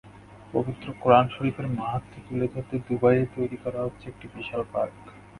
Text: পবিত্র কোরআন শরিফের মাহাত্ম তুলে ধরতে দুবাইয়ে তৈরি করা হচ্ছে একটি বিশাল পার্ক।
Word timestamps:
পবিত্র 0.53 0.87
কোরআন 1.01 1.25
শরিফের 1.27 1.67
মাহাত্ম 1.77 2.13
তুলে 2.27 2.45
ধরতে 2.47 2.75
দুবাইয়ে 2.87 3.25
তৈরি 3.35 3.57
করা 3.63 3.79
হচ্ছে 3.81 4.05
একটি 4.07 4.25
বিশাল 4.35 4.61
পার্ক। 4.71 4.95